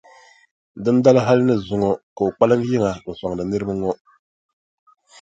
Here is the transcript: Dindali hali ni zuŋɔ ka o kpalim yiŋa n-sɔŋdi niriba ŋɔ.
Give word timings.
Dindali 0.83 1.19
hali 1.27 1.41
ni 1.47 1.55
zuŋɔ 1.67 1.89
ka 2.15 2.21
o 2.27 2.29
kpalim 2.35 2.61
yiŋa 2.69 2.91
n-sɔŋdi 3.09 3.43
niriba 3.45 3.73
ŋɔ. 3.81 3.91